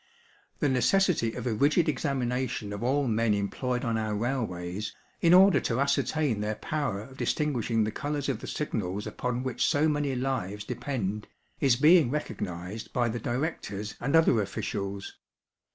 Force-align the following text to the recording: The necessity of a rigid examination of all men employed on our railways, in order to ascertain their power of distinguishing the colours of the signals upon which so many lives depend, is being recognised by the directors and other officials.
The 0.57 0.67
necessity 0.67 1.33
of 1.33 1.45
a 1.45 1.53
rigid 1.53 1.87
examination 1.87 2.73
of 2.73 2.81
all 2.81 3.07
men 3.07 3.35
employed 3.35 3.85
on 3.85 3.99
our 3.99 4.15
railways, 4.15 4.95
in 5.21 5.31
order 5.31 5.59
to 5.59 5.79
ascertain 5.79 6.41
their 6.41 6.55
power 6.55 7.01
of 7.01 7.17
distinguishing 7.17 7.83
the 7.83 7.91
colours 7.91 8.27
of 8.27 8.39
the 8.39 8.47
signals 8.47 9.05
upon 9.05 9.43
which 9.43 9.63
so 9.67 9.87
many 9.87 10.15
lives 10.15 10.65
depend, 10.65 11.27
is 11.59 11.75
being 11.75 12.09
recognised 12.09 12.91
by 12.91 13.09
the 13.09 13.19
directors 13.19 13.93
and 14.01 14.15
other 14.15 14.41
officials. 14.41 15.17